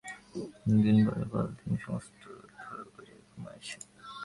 অনেক 0.63 0.79
দিন 0.85 0.97
পরে 1.05 1.25
কাল 1.31 1.47
তিনি 1.59 1.77
সমস্ত 1.85 2.21
রাত 2.29 2.51
ভালো 2.59 2.83
করিয়া 2.93 3.19
ঘুমাইয়াছেন। 3.29 3.81